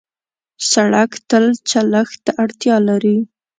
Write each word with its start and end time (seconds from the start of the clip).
سړک 0.71 1.11
تل 1.29 1.45
چلښت 1.69 2.17
ته 2.25 2.31
اړتیا 2.43 2.75
لري. 2.89 3.17